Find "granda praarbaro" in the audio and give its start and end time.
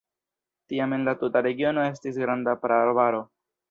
2.27-3.27